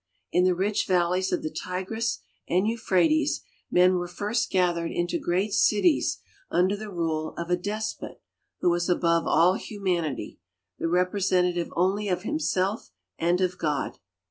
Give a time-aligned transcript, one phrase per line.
[0.31, 5.53] In the rich valleys of the Tigris and Euphrates men were first gathered into great
[5.53, 6.17] cities
[6.49, 8.19] under the rule of a despot
[8.61, 10.39] who was above all humanity,
[10.79, 13.99] the representative only of him self and of God.